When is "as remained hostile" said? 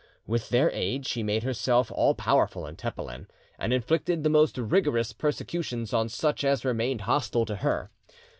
6.43-7.45